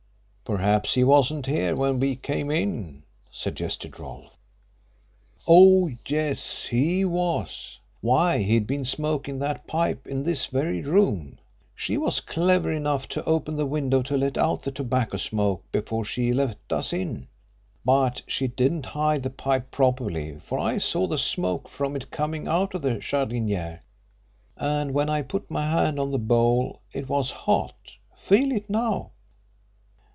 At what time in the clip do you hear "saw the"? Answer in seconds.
20.79-21.17